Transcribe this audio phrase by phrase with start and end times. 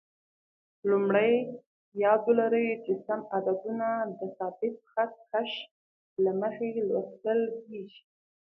[0.89, 1.33] لومړی:
[2.03, 5.51] یاد ولرئ چې سم عددونه د ثابت خط کش
[6.23, 8.01] له مخې لوستل کېږي.